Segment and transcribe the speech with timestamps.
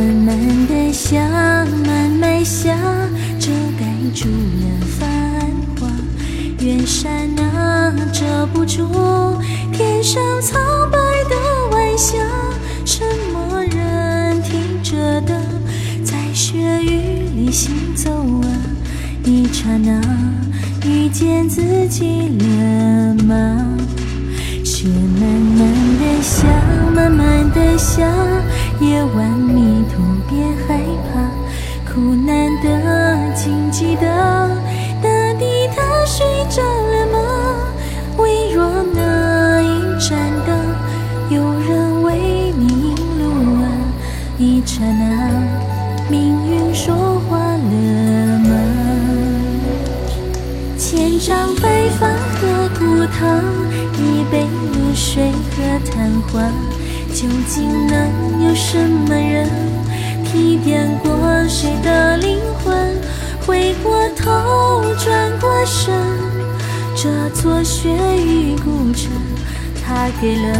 [0.00, 1.22] 慢慢的想，
[1.86, 2.74] 慢慢想，
[3.38, 5.06] 遮盖住了繁
[5.78, 5.86] 华，
[6.58, 8.88] 远山啊，遮不住
[9.70, 10.58] 天上苍
[10.90, 10.98] 白
[11.28, 11.36] 的
[11.72, 12.16] 晚霞，
[12.86, 15.38] 什么人听着的，
[16.02, 18.48] 在雪雨里行走啊，
[19.24, 20.00] 一刹那
[20.82, 23.76] 遇见自己了吗？
[24.64, 24.88] 雪
[25.20, 26.46] 慢慢的下，
[26.94, 28.02] 慢慢的下，
[28.80, 29.69] 夜晚明。
[30.30, 30.78] 别害
[31.10, 34.06] 怕，苦难的，请记得，
[35.02, 35.08] 大
[35.40, 37.18] 地它睡着了吗？
[38.16, 38.64] 微弱
[38.94, 40.56] 那一盏灯，
[41.30, 43.24] 有人为你引路
[43.60, 43.66] 啊，
[44.38, 45.42] 一刹那，
[46.08, 46.94] 命运说
[47.28, 48.50] 话了吗？
[50.78, 53.42] 千丈白发和古堂，
[53.98, 55.56] 一杯露水和
[55.90, 56.40] 昙花，
[57.12, 59.48] 究竟能有什么人
[60.32, 61.10] 提点过
[61.48, 62.96] 谁的灵魂？
[63.44, 65.92] 回过头，转过身，
[66.94, 69.10] 这座雪域古城，
[69.84, 70.54] 它给了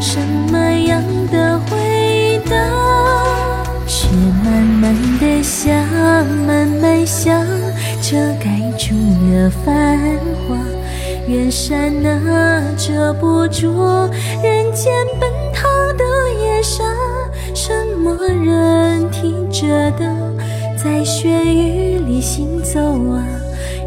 [0.00, 0.18] 什
[0.50, 2.56] 么样的回答？
[3.86, 4.08] 雪
[4.44, 5.70] 慢慢的下，
[6.44, 7.40] 慢慢下，
[8.02, 8.96] 遮盖住
[9.30, 9.96] 了繁
[10.48, 10.56] 华。
[11.28, 13.70] 远山啊，遮不住
[14.42, 16.04] 人间奔腾的
[16.42, 16.82] 夜沙。
[17.56, 20.04] 什么人挺着的，
[20.76, 22.78] 在雪雨里行走
[23.10, 23.24] 啊？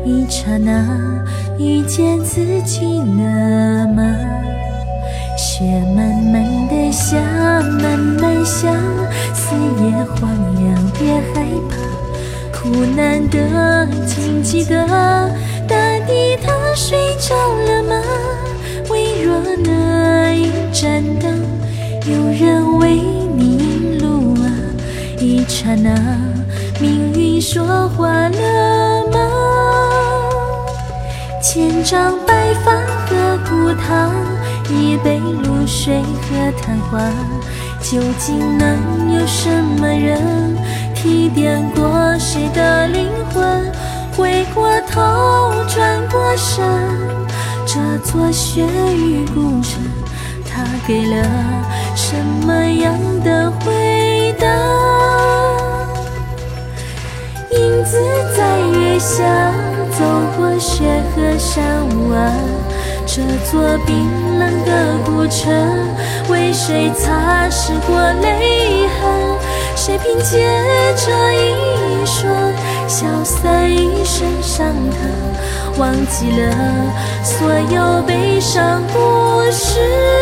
[0.04, 0.84] 一刹那，
[1.60, 4.04] 遇见自己了吗？
[5.38, 5.64] 雪
[5.96, 6.04] 慢
[6.34, 7.20] 慢的下，
[7.80, 8.74] 慢慢下，
[9.36, 9.54] 四
[9.84, 14.84] 野荒凉，别害怕，苦难的，请记得，
[25.70, 25.92] 刹那，
[26.82, 29.20] 命运说话了吗？
[31.44, 32.72] 千丈白发
[33.06, 34.12] 和古堂，
[34.68, 36.98] 一杯露水和昙花，
[37.84, 39.48] 究竟能有什
[39.80, 40.58] 么人
[40.96, 43.72] 提点过谁的灵魂？
[44.18, 46.66] 回过头，转过身，
[47.68, 48.66] 这座雪
[48.96, 49.84] 域孤城，
[50.50, 51.30] 它给了
[51.96, 52.92] 什么样
[53.24, 54.48] 的回答？
[57.60, 58.00] 影子
[58.38, 59.52] 在月下
[59.92, 60.06] 走
[60.38, 61.62] 过雪和山
[62.10, 62.32] 洼，
[63.06, 63.22] 这
[63.52, 65.52] 座冰冷的古城
[66.30, 69.38] 为谁擦拭过泪痕？
[69.76, 70.48] 谁凭借
[70.96, 72.34] 这一双
[72.88, 76.56] 消散一身伤痕，忘记了
[77.26, 80.19] 所有悲伤故事？